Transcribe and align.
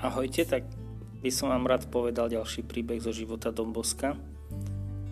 Ahojte, 0.00 0.48
tak 0.48 0.64
by 1.20 1.28
som 1.28 1.52
vám 1.52 1.68
rád 1.68 1.92
povedal 1.92 2.32
ďalší 2.32 2.64
príbeh 2.64 3.04
zo 3.04 3.12
života 3.12 3.52
Domboska, 3.52 4.16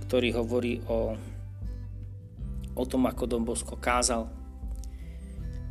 ktorý 0.09 0.32
hovorí 0.41 0.80
o, 0.89 1.12
o 2.73 2.84
tom, 2.89 3.05
ako 3.05 3.29
Dombosko 3.29 3.77
kázal. 3.77 4.32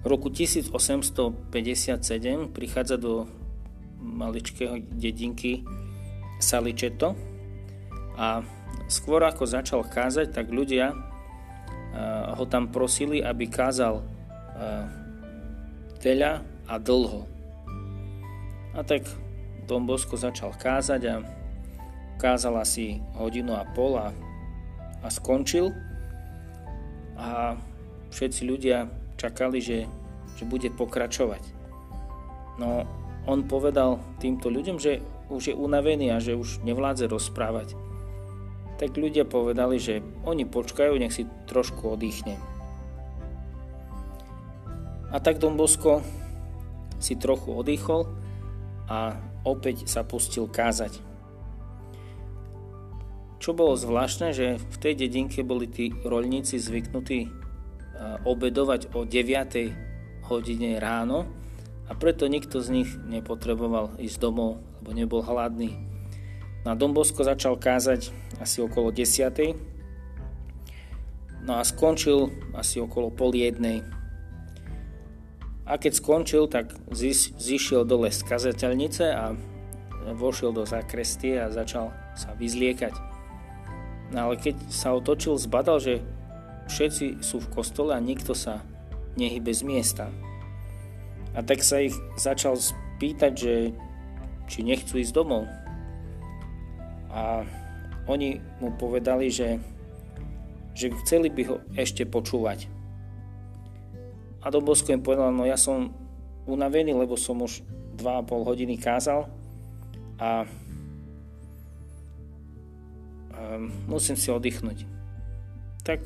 V 0.01 0.05
roku 0.05 0.29
1857 0.29 1.97
prichádza 2.53 3.01
do 3.01 3.25
maličkého 3.97 4.85
dedinky 4.85 5.65
Saličeto 6.37 7.17
a 8.21 8.45
skôr 8.85 9.25
ako 9.25 9.49
začal 9.49 9.81
kázať, 9.81 10.29
tak 10.29 10.53
ľudia 10.53 10.93
ho 12.37 12.45
tam 12.45 12.69
prosili, 12.69 13.19
aby 13.25 13.49
kázal 13.49 14.05
veľa 15.99 16.31
a 16.69 16.75
dlho 16.77 17.37
a 18.77 18.85
tak 18.85 19.09
Don 19.65 19.89
Bosco 19.89 20.13
začal 20.13 20.53
kázať 20.53 21.01
a 21.09 21.15
kázal 22.21 22.61
asi 22.61 23.01
hodinu 23.17 23.57
a 23.57 23.65
pol 23.73 23.97
a, 23.97 24.13
a 25.01 25.07
skončil. 25.09 25.73
A 27.17 27.57
všetci 28.13 28.45
ľudia 28.45 28.85
čakali, 29.17 29.57
že, 29.57 29.89
že 30.37 30.45
bude 30.45 30.69
pokračovať. 30.69 31.41
No 32.61 32.85
on 33.25 33.49
povedal 33.49 33.97
týmto 34.21 34.53
ľuďom, 34.53 34.77
že 34.77 35.01
už 35.33 35.51
je 35.51 35.55
unavený 35.57 36.13
a 36.13 36.21
že 36.21 36.37
už 36.37 36.61
nevládze 36.61 37.09
rozprávať. 37.09 37.73
Tak 38.77 38.93
ľudia 38.93 39.25
povedali, 39.25 39.81
že 39.81 40.05
oni 40.21 40.45
počkajú, 40.45 40.93
nech 41.01 41.13
si 41.13 41.25
trošku 41.49 41.97
oddychne. 41.97 42.37
A 45.09 45.17
tak 45.17 45.41
Don 45.41 45.57
si 46.97 47.13
trochu 47.17 47.49
oddychol 47.57 48.05
a 48.85 49.17
opäť 49.41 49.89
sa 49.89 50.05
pustil 50.05 50.45
kázať. 50.45 51.01
Čo 53.37 53.53
bolo 53.53 53.73
zvláštne, 53.77 54.33
že 54.33 54.57
v 54.57 54.77
tej 54.77 54.93
dedinke 54.93 55.41
boli 55.41 55.65
tí 55.69 55.93
roľníci 55.93 56.57
zvyknutí 56.61 57.29
obedovať 58.25 58.93
o 58.93 59.09
9. 59.09 60.29
hodine 60.29 60.77
ráno 60.77 61.25
a 61.87 61.95
preto 61.95 62.27
nikto 62.27 62.61
z 62.61 62.81
nich 62.81 62.89
nepotreboval 63.09 63.97
ísť 63.97 64.17
domov, 64.21 64.59
lebo 64.81 64.89
nebol 64.91 65.21
hladný. 65.23 65.96
Na 66.67 66.75
Dombosko 66.75 67.23
začal 67.23 67.55
kázať 67.55 68.11
asi 68.43 68.59
okolo 68.59 68.91
10. 68.91 69.55
No 71.47 71.55
a 71.55 71.63
skončil 71.63 72.27
asi 72.51 72.83
okolo 72.83 73.07
pol 73.07 73.31
jednej. 73.31 73.87
A 75.63 75.79
keď 75.79 75.95
skončil, 75.95 76.51
tak 76.51 76.75
zišiel 77.39 77.87
dole 77.87 78.11
z 78.11 78.19
kazateľnice 78.19 79.15
a 79.15 79.31
vošiel 80.11 80.51
do 80.51 80.67
zakrestie 80.67 81.39
a 81.39 81.47
začal 81.47 81.95
sa 82.19 82.35
vyzliekať. 82.35 82.91
No 84.11 84.27
ale 84.27 84.35
keď 84.35 84.59
sa 84.67 84.91
otočil, 84.91 85.39
zbadal, 85.39 85.79
že 85.79 86.03
všetci 86.67 87.23
sú 87.23 87.39
v 87.47 87.51
kostole 87.55 87.95
a 87.95 88.03
nikto 88.03 88.35
sa 88.35 88.59
nehybe 89.15 89.55
z 89.55 89.63
miesta. 89.63 90.11
A 91.31 91.39
tak 91.47 91.63
sa 91.63 91.79
ich 91.79 91.95
začal 92.19 92.59
spýtať, 92.59 93.31
že 93.39 93.71
či 94.51 94.67
nechcú 94.67 94.99
ísť 94.99 95.15
domov. 95.15 95.47
A 97.17 97.41
oni 98.05 98.37
mu 98.61 98.69
povedali, 98.77 99.33
že, 99.33 99.57
že 100.77 100.93
chceli 101.01 101.33
by 101.33 101.41
ho 101.49 101.57
ešte 101.73 102.05
počúvať. 102.05 102.69
A 104.45 104.53
Don 104.53 104.61
Bosco 104.61 104.93
im 104.93 105.01
povedal, 105.01 105.33
no 105.33 105.49
ja 105.49 105.57
som 105.57 105.89
unavený, 106.45 106.93
lebo 106.93 107.17
som 107.17 107.41
už 107.41 107.65
2,5 107.97 108.47
hodiny 108.53 108.77
kázal 108.77 109.25
a 110.21 110.45
musím 113.89 114.15
si 114.15 114.29
oddychnúť. 114.29 114.85
Tak 115.81 115.99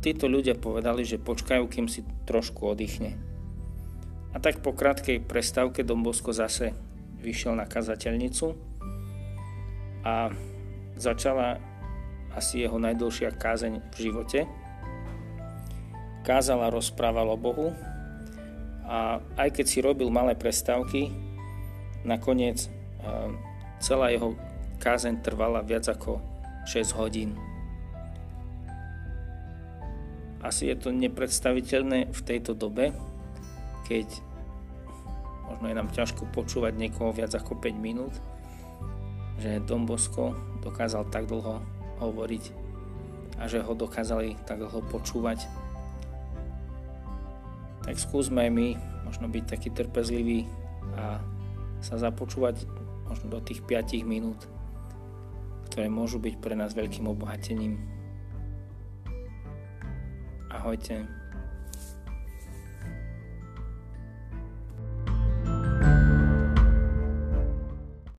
títo 0.00 0.26
ľudia 0.26 0.56
povedali, 0.56 1.04
že 1.04 1.22
počkajú, 1.22 1.68
kým 1.68 1.86
si 1.86 2.04
trošku 2.24 2.72
oddychne. 2.72 3.14
A 4.32 4.40
tak 4.40 4.64
po 4.64 4.72
krátkej 4.72 5.20
prestávke 5.22 5.84
Don 5.84 6.00
Bosco 6.00 6.32
zase 6.32 6.72
vyšiel 7.20 7.52
na 7.52 7.68
kazateľnicu 7.68 8.72
a 10.02 10.34
začala 10.98 11.62
asi 12.34 12.64
jeho 12.64 12.76
najdlhšia 12.76 13.34
kázeň 13.38 13.80
v 13.92 13.96
živote– 13.98 14.40
kázal 16.22 16.62
a 16.62 16.72
rozprával 16.72 17.34
o 17.34 17.36
Bohu 17.36 17.74
a 18.86 19.18
aj 19.38 19.48
keď 19.58 19.66
si 19.66 19.78
robil 19.82 20.08
malé 20.10 20.38
prestávky, 20.38 21.10
nakoniec 22.06 22.70
celá 23.82 24.14
jeho 24.14 24.38
kázeň 24.78 25.22
trvala 25.22 25.62
viac 25.66 25.86
ako 25.90 26.22
6 26.66 26.98
hodín. 26.98 27.34
Asi 30.42 30.70
je 30.70 30.74
to 30.78 30.90
nepredstaviteľné 30.90 32.10
v 32.10 32.20
tejto 32.26 32.54
dobe, 32.58 32.90
keď 33.86 34.06
možno 35.46 35.66
je 35.70 35.78
nám 35.78 35.90
ťažko 35.94 36.26
počúvať 36.34 36.74
niekoho 36.74 37.14
viac 37.14 37.30
ako 37.34 37.58
5 37.58 37.78
minút, 37.78 38.14
že 39.42 39.58
Don 39.66 39.82
Bosco 39.82 40.38
dokázal 40.62 41.10
tak 41.10 41.26
dlho 41.26 41.58
hovoriť 41.98 42.44
a 43.42 43.50
že 43.50 43.58
ho 43.58 43.74
dokázali 43.74 44.38
tak 44.46 44.62
dlho 44.62 44.86
počúvať 44.86 45.50
tak 47.82 47.98
skúsme 47.98 48.46
aj 48.46 48.50
my 48.54 48.68
možno 49.02 49.26
byť 49.26 49.44
taký 49.44 49.68
trpezlivý 49.74 50.46
a 50.94 51.18
sa 51.82 51.98
započúvať 51.98 52.62
možno 53.10 53.26
do 53.26 53.42
tých 53.42 53.60
5 53.66 54.06
minút, 54.06 54.38
ktoré 55.68 55.90
môžu 55.90 56.22
byť 56.22 56.34
pre 56.38 56.54
nás 56.54 56.78
veľkým 56.78 57.10
obohatením. 57.10 57.82
Ahojte. 60.46 61.21